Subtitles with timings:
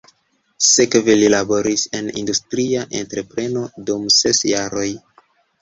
[0.67, 4.91] Sekve li laboris en industria entrepreno dum ses jaroj.